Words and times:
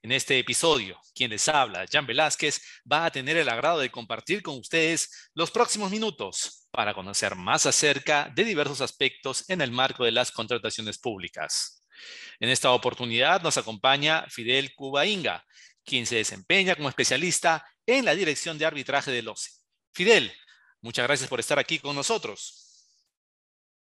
En 0.00 0.12
este 0.12 0.38
episodio, 0.38 0.96
quien 1.12 1.30
les 1.30 1.48
habla, 1.48 1.84
Jan 1.90 2.06
Velázquez, 2.06 2.60
va 2.90 3.04
a 3.04 3.10
tener 3.10 3.36
el 3.36 3.48
agrado 3.48 3.80
de 3.80 3.90
compartir 3.90 4.42
con 4.42 4.56
ustedes 4.56 5.30
los 5.34 5.50
próximos 5.50 5.90
minutos 5.90 6.68
para 6.70 6.94
conocer 6.94 7.34
más 7.34 7.66
acerca 7.66 8.30
de 8.32 8.44
diversos 8.44 8.80
aspectos 8.80 9.48
en 9.50 9.60
el 9.60 9.72
marco 9.72 10.04
de 10.04 10.12
las 10.12 10.30
contrataciones 10.30 10.98
públicas. 10.98 11.84
En 12.38 12.48
esta 12.48 12.70
oportunidad 12.70 13.42
nos 13.42 13.58
acompaña 13.58 14.24
Fidel 14.28 14.72
Cubainga, 14.76 15.44
quien 15.84 16.06
se 16.06 16.16
desempeña 16.16 16.76
como 16.76 16.88
especialista 16.88 17.66
en 17.84 18.04
la 18.04 18.14
dirección 18.14 18.56
de 18.56 18.66
arbitraje 18.66 19.10
del 19.10 19.26
OCE. 19.26 19.50
Fidel, 19.92 20.30
muchas 20.80 21.08
gracias 21.08 21.28
por 21.28 21.40
estar 21.40 21.58
aquí 21.58 21.80
con 21.80 21.96
nosotros. 21.96 22.68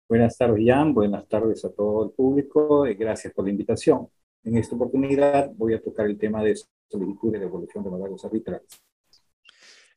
Buenas 0.08 0.38
tardes, 0.38 0.64
Jan. 0.66 0.94
Buenas 0.94 1.28
tardes 1.28 1.66
a 1.66 1.74
todo 1.74 2.06
el 2.06 2.12
público 2.12 2.88
y 2.88 2.94
gracias 2.94 3.34
por 3.34 3.44
la 3.44 3.52
invitación. 3.52 4.08
En 4.46 4.58
esta 4.58 4.76
oportunidad 4.76 5.50
voy 5.56 5.74
a 5.74 5.82
tocar 5.82 6.06
el 6.06 6.20
tema 6.20 6.44
de 6.44 6.56
solicitud 6.88 7.34
de 7.34 7.40
devolución 7.40 7.84
de 7.84 7.90
honorarios 7.90 8.24
arbitrales. 8.24 8.68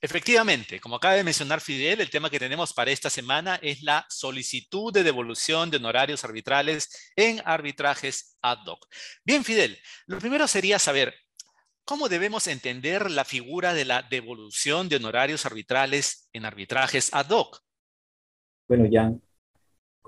Efectivamente, 0.00 0.80
como 0.80 0.96
acaba 0.96 1.14
de 1.14 1.24
mencionar 1.24 1.60
Fidel, 1.60 2.00
el 2.00 2.08
tema 2.08 2.30
que 2.30 2.38
tenemos 2.38 2.72
para 2.72 2.90
esta 2.90 3.10
semana 3.10 3.56
es 3.60 3.82
la 3.82 4.06
solicitud 4.08 4.90
de 4.92 5.02
devolución 5.02 5.70
de 5.70 5.76
honorarios 5.76 6.24
arbitrales 6.24 7.12
en 7.14 7.42
arbitrajes 7.44 8.38
ad 8.40 8.64
hoc. 8.66 8.86
Bien, 9.22 9.44
Fidel, 9.44 9.76
lo 10.06 10.18
primero 10.18 10.48
sería 10.48 10.78
saber 10.78 11.14
cómo 11.84 12.08
debemos 12.08 12.46
entender 12.46 13.10
la 13.10 13.24
figura 13.24 13.74
de 13.74 13.84
la 13.84 14.02
devolución 14.02 14.88
de 14.88 14.96
honorarios 14.96 15.44
arbitrales 15.44 16.30
en 16.32 16.46
arbitrajes 16.46 17.12
ad 17.12 17.28
hoc. 17.30 17.60
Bueno, 18.66 18.88
Jan, 18.90 19.20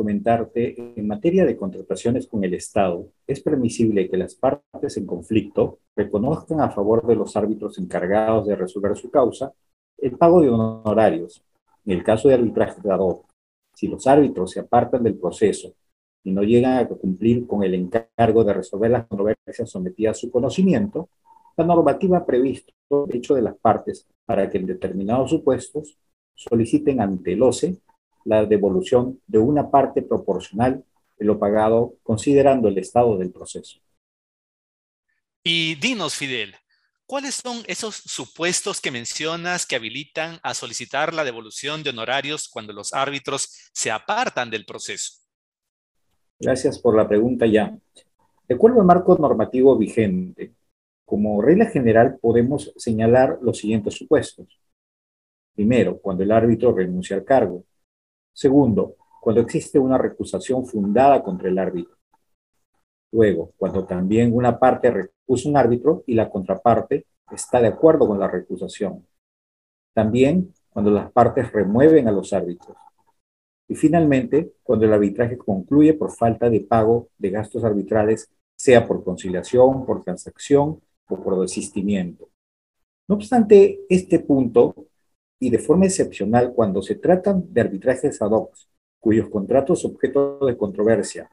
comentarte, 0.01 0.95
en 0.97 1.07
materia 1.07 1.45
de 1.45 1.59
contrataciones 1.59 2.27
con 2.27 2.43
el 2.43 2.55
Estado, 2.55 3.07
es 3.27 3.43
permisible 3.43 4.09
que 4.09 4.17
las 4.17 4.35
partes 4.35 4.97
en 4.97 5.05
conflicto 5.05 5.81
reconozcan 5.95 6.63
a 6.63 6.71
favor 6.71 7.07
de 7.07 7.17
los 7.17 7.37
árbitros 7.37 7.79
encargados 7.79 8.47
de 8.47 8.57
resolver 8.57 8.97
su 8.97 9.11
causa 9.11 9.53
el 9.99 10.13
pago 10.13 10.41
de 10.41 10.49
honorarios. 10.49 11.45
En 11.85 11.99
el 11.99 12.03
caso 12.03 12.29
de 12.29 12.35
arbitraje 12.37 12.81
hoc, 12.99 13.27
si 13.75 13.89
los 13.89 14.07
árbitros 14.07 14.53
se 14.53 14.61
apartan 14.61 15.03
del 15.03 15.19
proceso 15.19 15.75
y 16.25 16.31
no 16.31 16.45
llegan 16.45 16.79
a 16.79 16.89
cumplir 16.89 17.47
con 17.47 17.63
el 17.63 17.75
encargo 17.75 18.43
de 18.43 18.55
resolver 18.55 18.91
las 18.91 19.07
controversias 19.07 19.69
sometidas 19.69 20.17
a 20.17 20.21
su 20.21 20.31
conocimiento, 20.31 21.11
la 21.59 21.67
normativa 21.67 22.17
ha 22.17 22.25
previsto 22.25 22.73
el 23.07 23.17
hecho 23.17 23.35
de 23.35 23.43
las 23.43 23.57
partes 23.59 24.07
para 24.25 24.49
que 24.49 24.57
en 24.57 24.65
determinados 24.65 25.29
supuestos 25.29 25.99
soliciten 26.35 27.03
ante 27.03 27.35
el 27.35 27.43
OCE 27.43 27.77
la 28.25 28.45
devolución 28.47 29.21
de 29.27 29.39
una 29.39 29.71
parte 29.71 30.03
proporcional 30.03 30.85
de 31.19 31.25
lo 31.25 31.39
pagado 31.39 31.95
considerando 32.03 32.69
el 32.69 32.79
estado 32.79 33.19
del 33.19 33.31
proceso. 33.31 33.79
Y 35.43 35.75
dinos, 35.77 36.15
Fidel, 36.15 36.55
¿cuáles 37.07 37.37
son 37.37 37.63
esos 37.67 37.97
supuestos 37.97 38.81
que 38.81 38.91
mencionas 38.91 39.67
que 39.67 39.77
habilitan 39.77 40.39
a 40.43 40.55
solicitar 40.55 41.15
la 41.15 41.25
devolución 41.25 41.83
de 41.83 41.91
honorarios 41.91 42.49
cuando 42.49 42.73
los 42.73 42.93
árbitros 42.93 43.71
se 43.73 43.91
apartan 43.91 44.51
del 44.51 44.65
proceso? 44.65 45.15
Gracias 46.39 46.79
por 46.79 46.97
la 46.97 47.09
pregunta, 47.09 47.47
ya. 47.47 47.77
De 48.49 48.55
acuerdo 48.55 48.81
al 48.81 48.87
marco 48.87 49.17
normativo 49.17 49.77
vigente, 49.77 50.55
como 51.05 51.43
regla 51.43 51.67
general 51.67 52.19
podemos 52.21 52.73
señalar 52.77 53.39
los 53.43 53.59
siguientes 53.59 53.95
supuestos. 53.95 54.61
Primero, 55.55 55.99
cuando 55.99 56.23
el 56.23 56.33
árbitro 56.33 56.73
renuncia 56.73 57.17
al 57.17 57.25
cargo. 57.25 57.65
Segundo, 58.33 58.97
cuando 59.21 59.43
existe 59.43 59.79
una 59.79 59.99
recusación 59.99 60.67
fundada 60.67 61.23
contra 61.23 61.49
el 61.49 61.59
árbitro. 61.59 61.97
Luego, 63.13 63.53
cuando 63.57 63.85
también 63.85 64.35
una 64.35 64.59
parte 64.59 64.91
recusa 64.91 65.49
un 65.49 65.57
árbitro 65.57 66.05
y 66.07 66.15
la 66.15 66.31
contraparte 66.31 67.07
está 67.31 67.61
de 67.61 67.69
acuerdo 67.69 68.07
con 68.07 68.19
la 68.19 68.29
recusación. 68.29 69.07
También 69.93 70.55
cuando 70.71 70.91
las 70.91 71.11
partes 71.13 71.53
remueven 71.53 72.09
a 72.09 72.13
los 72.13 72.33
árbitros. 72.33 72.77
Y 73.69 73.75
finalmente, 73.75 74.53
cuando 74.63 74.87
el 74.87 74.93
arbitraje 74.93 75.37
concluye 75.37 75.95
por 75.95 76.13
falta 76.13 76.49
de 76.49 76.61
pago 76.61 77.09
de 77.19 77.31
gastos 77.31 77.65
arbitrales, 77.65 78.31
sea 78.57 78.87
por 78.87 79.05
conciliación, 79.05 79.85
por 79.85 80.03
transacción 80.03 80.81
o 81.09 81.23
por 81.23 81.41
desistimiento. 81.41 82.29
No 83.09 83.17
obstante, 83.17 83.81
este 83.89 84.21
punto 84.21 84.87
y 85.41 85.51
de 85.51 85.59
forma 85.59 85.87
excepcional 85.87 86.53
cuando 86.53 86.83
se 86.83 86.97
tratan 86.97 87.53
de 87.53 87.63
arbitrajes 87.63 88.21
ad 88.23 88.31
hoc, 88.31 88.55
cuyos 89.01 89.29
contratos 89.31 89.85
objeto 89.85 90.39
de 90.47 90.57
controversia 90.57 91.29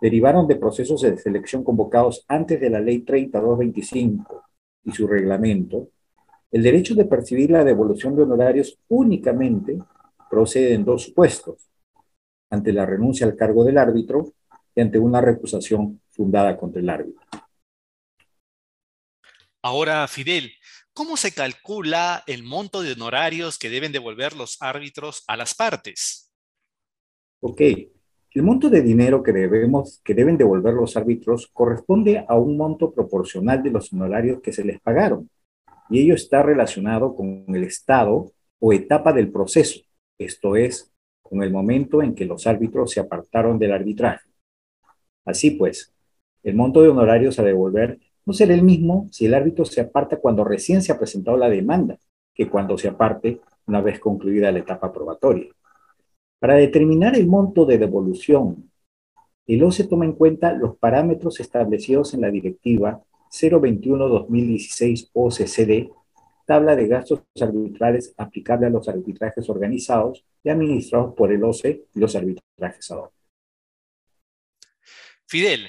derivaron 0.00 0.46
de 0.46 0.56
procesos 0.56 1.02
de 1.02 1.18
selección 1.18 1.62
convocados 1.62 2.24
antes 2.26 2.58
de 2.58 2.70
la 2.70 2.80
Ley 2.80 3.00
3225 3.00 4.44
y 4.84 4.92
su 4.92 5.06
reglamento, 5.06 5.88
el 6.50 6.62
derecho 6.62 6.94
de 6.94 7.04
percibir 7.04 7.50
la 7.50 7.62
devolución 7.62 8.16
de 8.16 8.22
honorarios 8.22 8.78
únicamente 8.88 9.78
procede 10.30 10.72
en 10.72 10.84
dos 10.84 11.04
supuestos, 11.04 11.68
ante 12.48 12.72
la 12.72 12.86
renuncia 12.86 13.26
al 13.26 13.36
cargo 13.36 13.62
del 13.62 13.78
árbitro 13.78 14.32
y 14.74 14.80
ante 14.80 14.98
una 14.98 15.20
recusación 15.20 16.00
fundada 16.08 16.56
contra 16.56 16.80
el 16.80 16.88
árbitro. 16.88 17.22
Ahora, 19.62 20.08
Fidel, 20.08 20.50
¿Cómo 20.92 21.16
se 21.16 21.32
calcula 21.32 22.24
el 22.26 22.42
monto 22.42 22.82
de 22.82 22.92
honorarios 22.92 23.58
que 23.58 23.70
deben 23.70 23.92
devolver 23.92 24.34
los 24.34 24.60
árbitros 24.60 25.24
a 25.28 25.36
las 25.36 25.54
partes? 25.54 26.32
Ok, 27.40 27.60
el 28.32 28.42
monto 28.42 28.68
de 28.68 28.82
dinero 28.82 29.22
que, 29.22 29.32
debemos, 29.32 30.00
que 30.04 30.14
deben 30.14 30.36
devolver 30.36 30.74
los 30.74 30.96
árbitros 30.96 31.48
corresponde 31.52 32.24
a 32.28 32.36
un 32.36 32.56
monto 32.56 32.92
proporcional 32.92 33.62
de 33.62 33.70
los 33.70 33.92
honorarios 33.92 34.40
que 34.40 34.52
se 34.52 34.64
les 34.64 34.80
pagaron, 34.80 35.30
y 35.88 36.00
ello 36.00 36.14
está 36.14 36.42
relacionado 36.42 37.14
con 37.14 37.44
el 37.48 37.64
estado 37.64 38.32
o 38.58 38.72
etapa 38.72 39.12
del 39.12 39.30
proceso, 39.32 39.80
esto 40.18 40.54
es, 40.54 40.92
con 41.22 41.42
el 41.42 41.52
momento 41.52 42.02
en 42.02 42.14
que 42.14 42.24
los 42.24 42.46
árbitros 42.46 42.90
se 42.90 43.00
apartaron 43.00 43.58
del 43.58 43.72
arbitraje. 43.72 44.28
Así 45.24 45.52
pues, 45.52 45.92
el 46.42 46.54
monto 46.54 46.82
de 46.82 46.88
honorarios 46.88 47.38
a 47.38 47.42
devolver 47.42 47.98
no 48.30 48.34
será 48.34 48.54
el 48.54 48.62
mismo 48.62 49.08
si 49.10 49.26
el 49.26 49.34
árbitro 49.34 49.64
se 49.64 49.80
aparta 49.80 50.18
cuando 50.18 50.44
recién 50.44 50.82
se 50.82 50.92
ha 50.92 50.98
presentado 50.98 51.36
la 51.36 51.50
demanda 51.50 51.98
que 52.32 52.48
cuando 52.48 52.78
se 52.78 52.86
aparte 52.86 53.40
una 53.66 53.80
vez 53.80 53.98
concluida 53.98 54.52
la 54.52 54.60
etapa 54.60 54.92
probatoria. 54.92 55.52
Para 56.38 56.54
determinar 56.54 57.16
el 57.16 57.26
monto 57.26 57.66
de 57.66 57.76
devolución, 57.76 58.70
el 59.48 59.64
OCE 59.64 59.82
toma 59.82 60.04
en 60.04 60.12
cuenta 60.12 60.52
los 60.52 60.76
parámetros 60.76 61.40
establecidos 61.40 62.14
en 62.14 62.20
la 62.20 62.30
Directiva 62.30 63.02
021-2016 63.32 65.10
OCCD, 65.12 65.90
tabla 66.46 66.76
de 66.76 66.86
gastos 66.86 67.24
arbitrales 67.40 68.14
aplicable 68.16 68.68
a 68.68 68.70
los 68.70 68.88
arbitrajes 68.88 69.50
organizados 69.50 70.24
y 70.44 70.50
administrados 70.50 71.14
por 71.16 71.32
el 71.32 71.42
OCE 71.42 71.82
y 71.92 71.98
los 71.98 72.14
arbitrajes 72.14 72.92
ad 72.92 72.98
hoc. 72.98 73.12
Fidel, 75.26 75.68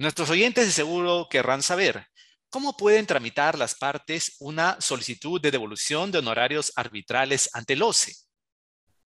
Nuestros 0.00 0.30
oyentes 0.30 0.64
de 0.64 0.72
seguro 0.72 1.26
querrán 1.28 1.60
saber 1.60 2.06
cómo 2.48 2.74
pueden 2.74 3.04
tramitar 3.04 3.58
las 3.58 3.74
partes 3.74 4.38
una 4.40 4.80
solicitud 4.80 5.38
de 5.38 5.50
devolución 5.50 6.10
de 6.10 6.20
honorarios 6.20 6.72
arbitrales 6.74 7.50
ante 7.52 7.74
el 7.74 7.82
OCE. 7.82 8.12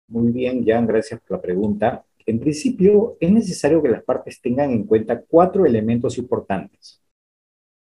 Muy 0.10 0.34
bien, 0.34 0.66
Jan, 0.66 0.86
gracias 0.86 1.22
por 1.22 1.38
la 1.38 1.42
pregunta. 1.42 2.04
En 2.26 2.38
principio, 2.38 3.16
es 3.22 3.32
necesario 3.32 3.82
que 3.82 3.88
las 3.88 4.04
partes 4.04 4.42
tengan 4.42 4.72
en 4.72 4.84
cuenta 4.84 5.22
cuatro 5.22 5.66
elementos 5.66 6.18
importantes. 6.18 7.02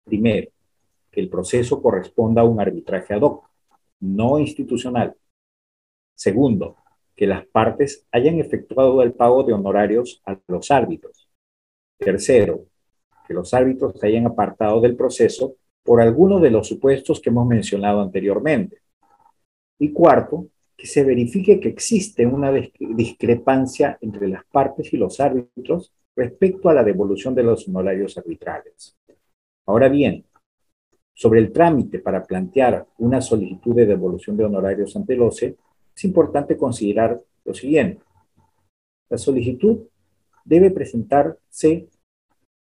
Primero, 0.04 0.50
que 1.10 1.22
el 1.22 1.30
proceso 1.30 1.80
corresponda 1.80 2.42
a 2.42 2.44
un 2.44 2.60
arbitraje 2.60 3.14
ad 3.14 3.22
hoc, 3.22 3.48
no 4.00 4.38
institucional. 4.38 5.16
Segundo, 6.14 6.76
que 7.16 7.26
las 7.26 7.46
partes 7.46 8.06
hayan 8.12 8.40
efectuado 8.40 9.00
el 9.00 9.14
pago 9.14 9.42
de 9.42 9.54
honorarios 9.54 10.20
a 10.26 10.38
los 10.48 10.70
árbitros. 10.70 11.30
Tercero, 11.96 12.66
que 13.30 13.34
los 13.34 13.54
árbitros 13.54 13.94
se 13.96 14.08
hayan 14.08 14.26
apartado 14.26 14.80
del 14.80 14.96
proceso 14.96 15.54
por 15.84 16.00
alguno 16.00 16.40
de 16.40 16.50
los 16.50 16.66
supuestos 16.66 17.20
que 17.20 17.30
hemos 17.30 17.46
mencionado 17.46 18.00
anteriormente. 18.00 18.78
Y 19.78 19.92
cuarto, 19.92 20.48
que 20.76 20.88
se 20.88 21.04
verifique 21.04 21.60
que 21.60 21.68
existe 21.68 22.26
una 22.26 22.50
discrepancia 22.50 23.96
entre 24.00 24.26
las 24.26 24.44
partes 24.46 24.92
y 24.92 24.96
los 24.96 25.20
árbitros 25.20 25.92
respecto 26.16 26.70
a 26.70 26.74
la 26.74 26.82
devolución 26.82 27.32
de 27.32 27.44
los 27.44 27.68
honorarios 27.68 28.18
arbitrales. 28.18 28.96
Ahora 29.64 29.88
bien, 29.88 30.24
sobre 31.14 31.38
el 31.38 31.52
trámite 31.52 32.00
para 32.00 32.24
plantear 32.24 32.84
una 32.98 33.20
solicitud 33.20 33.76
de 33.76 33.86
devolución 33.86 34.36
de 34.36 34.44
honorarios 34.46 34.96
ante 34.96 35.14
el 35.14 35.22
OCE, 35.22 35.54
es 35.94 36.04
importante 36.04 36.56
considerar 36.56 37.22
lo 37.44 37.54
siguiente. 37.54 38.02
La 39.08 39.18
solicitud 39.18 39.82
debe 40.44 40.72
presentarse 40.72 41.86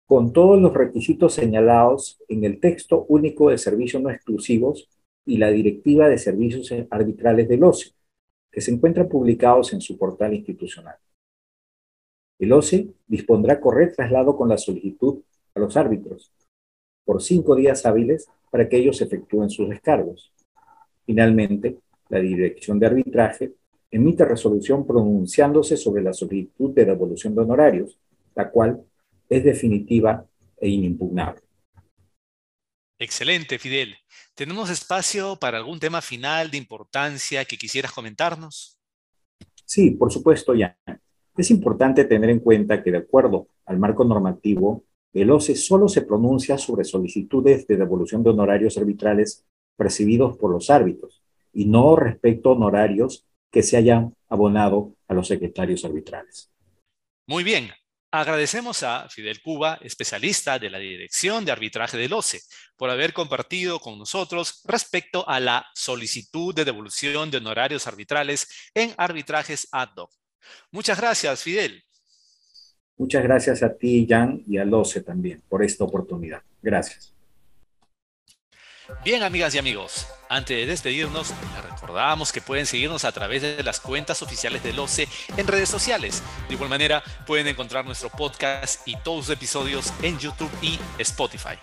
con 0.07 0.31
todos 0.31 0.59
los 0.59 0.73
requisitos 0.73 1.33
señalados 1.33 2.17
en 2.29 2.45
el 2.45 2.61
texto 2.61 3.05
único 3.09 3.49
de 3.49 3.57
servicios 3.57 4.01
no 4.01 4.09
exclusivos 4.09 4.89
y 5.25 5.37
la 5.37 5.51
Directiva 5.51 6.07
de 6.07 6.17
Servicios 6.17 6.73
Arbitrales 6.89 7.49
del 7.49 7.63
OCE, 7.65 7.91
que 8.49 8.61
se 8.61 8.71
encuentran 8.71 9.09
publicados 9.09 9.73
en 9.73 9.81
su 9.81 9.97
portal 9.97 10.33
institucional. 10.33 10.95
El 12.39 12.53
OCE 12.53 12.87
dispondrá 13.05 13.59
correr 13.59 13.93
traslado 13.93 14.37
con 14.37 14.47
la 14.47 14.57
solicitud 14.57 15.19
a 15.53 15.59
los 15.59 15.75
árbitros 15.75 16.31
por 17.03 17.21
cinco 17.21 17.55
días 17.55 17.85
hábiles 17.85 18.27
para 18.49 18.69
que 18.69 18.77
ellos 18.77 19.01
efectúen 19.01 19.49
sus 19.49 19.67
descargos. 19.67 20.31
Finalmente, 21.05 21.79
la 22.07 22.19
Dirección 22.19 22.79
de 22.79 22.85
Arbitraje 22.85 23.53
emite 23.91 24.23
resolución 24.23 24.87
pronunciándose 24.87 25.75
sobre 25.75 26.01
la 26.01 26.13
solicitud 26.13 26.71
de 26.71 26.85
devolución 26.85 27.35
de 27.35 27.41
honorarios, 27.41 27.97
la 28.35 28.49
cual 28.49 28.81
es 29.29 29.43
definitiva 29.43 30.25
e 30.59 30.69
inimpugnable. 30.69 31.41
Excelente, 32.99 33.59
Fidel. 33.59 33.95
¿Tenemos 34.33 34.69
espacio 34.69 35.35
para 35.35 35.57
algún 35.57 35.79
tema 35.79 36.01
final 36.01 36.49
de 36.49 36.57
importancia 36.57 37.45
que 37.45 37.57
quisieras 37.57 37.91
comentarnos? 37.91 38.79
Sí, 39.65 39.91
por 39.91 40.11
supuesto, 40.11 40.55
ya. 40.55 40.77
Es 41.37 41.51
importante 41.51 42.05
tener 42.05 42.31
en 42.31 42.39
cuenta 42.39 42.81
que 42.81 42.91
de 42.91 42.97
acuerdo 42.97 43.47
al 43.65 43.77
marco 43.77 44.03
normativo, 44.03 44.85
el 45.13 45.29
OCE 45.29 45.55
solo 45.55 45.87
se 45.87 46.01
pronuncia 46.01 46.57
sobre 46.57 46.83
solicitudes 46.83 47.67
de 47.67 47.77
devolución 47.77 48.23
de 48.23 48.31
honorarios 48.31 48.77
arbitrales 48.77 49.45
percibidos 49.75 50.37
por 50.37 50.51
los 50.51 50.69
árbitros 50.69 51.21
y 51.53 51.65
no 51.65 51.95
respecto 51.95 52.49
a 52.49 52.53
honorarios 52.53 53.25
que 53.51 53.63
se 53.63 53.77
hayan 53.77 54.15
abonado 54.29 54.95
a 55.07 55.13
los 55.13 55.27
secretarios 55.27 55.85
arbitrales. 55.85 56.51
Muy 57.27 57.43
bien. 57.43 57.69
Agradecemos 58.19 58.81
a 58.81 59.07
Fidel 59.09 59.43
Cuba, 59.43 59.77
especialista 59.79 60.57
de 60.57 60.71
la 60.71 60.79
Dirección 60.79 61.45
de 61.45 61.51
Arbitraje 61.51 61.97
del 61.97 62.13
OCE, 62.13 62.41
por 62.75 62.89
haber 62.89 63.13
compartido 63.13 63.79
con 63.79 63.99
nosotros 63.99 64.63
respecto 64.65 65.23
a 65.29 65.39
la 65.39 65.67
solicitud 65.75 66.55
de 66.55 66.65
devolución 66.65 67.29
de 67.29 67.37
honorarios 67.37 67.85
arbitrales 67.85 68.71
en 68.73 68.91
arbitrajes 68.97 69.67
ad 69.71 69.89
hoc. 69.97 70.11
Muchas 70.71 70.99
gracias, 70.99 71.43
Fidel. 71.43 71.83
Muchas 72.97 73.21
gracias 73.21 73.61
a 73.61 73.77
ti, 73.77 74.07
Jan, 74.09 74.41
y 74.47 74.57
al 74.57 74.73
OCE 74.73 75.01
también 75.01 75.43
por 75.47 75.63
esta 75.63 75.83
oportunidad. 75.83 76.41
Gracias. 76.63 77.13
Bien, 79.05 79.21
amigas 79.21 79.53
y 79.53 79.59
amigos, 79.59 80.07
antes 80.27 80.57
de 80.57 80.65
despedirnos, 80.65 81.35
recordamos 81.87 82.33
que 82.33 82.41
pueden 82.41 82.65
seguirnos 82.65 83.05
a 83.05 83.13
través 83.13 83.41
de 83.41 83.63
las 83.63 83.79
cuentas 83.79 84.21
oficiales 84.21 84.61
del 84.61 84.77
OCE 84.77 85.07
en 85.37 85.47
redes 85.47 85.69
sociales. 85.69 86.21
De 86.49 86.55
igual 86.55 86.69
manera, 86.69 87.01
pueden 87.25 87.47
encontrar 87.47 87.85
nuestro 87.85 88.09
podcast 88.09 88.85
y 88.85 88.97
todos 88.97 89.27
los 89.27 89.29
episodios 89.29 89.93
en 90.01 90.19
YouTube 90.19 90.51
y 90.61 90.77
Spotify. 90.97 91.57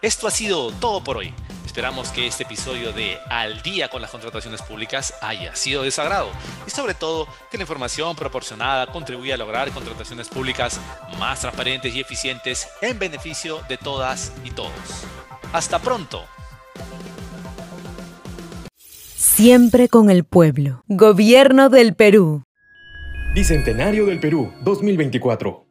Esto 0.00 0.28
ha 0.28 0.30
sido 0.30 0.72
todo 0.72 1.04
por 1.04 1.18
hoy. 1.18 1.34
Esperamos 1.66 2.08
que 2.08 2.26
este 2.26 2.44
episodio 2.44 2.94
de 2.94 3.18
Al 3.28 3.60
día 3.60 3.90
con 3.90 4.00
las 4.00 4.10
contrataciones 4.10 4.62
públicas 4.62 5.12
haya 5.20 5.54
sido 5.54 5.82
de 5.82 5.90
sagrado 5.90 6.30
y 6.66 6.70
sobre 6.70 6.94
todo 6.94 7.28
que 7.50 7.58
la 7.58 7.64
información 7.64 8.16
proporcionada 8.16 8.86
contribuya 8.86 9.34
a 9.34 9.38
lograr 9.38 9.70
contrataciones 9.72 10.28
públicas 10.28 10.80
más 11.18 11.40
transparentes 11.40 11.94
y 11.94 12.00
eficientes 12.00 12.66
en 12.80 12.98
beneficio 12.98 13.60
de 13.68 13.76
todas 13.76 14.32
y 14.42 14.52
todos. 14.52 14.72
Hasta 15.52 15.78
pronto. 15.78 16.26
Siempre 19.18 19.88
con 19.88 20.10
el 20.10 20.24
pueblo. 20.24 20.84
Gobierno 20.88 21.70
del 21.70 21.94
Perú. 21.94 22.42
Bicentenario 23.34 24.04
del 24.04 24.20
Perú 24.20 24.52
2024. 24.62 25.65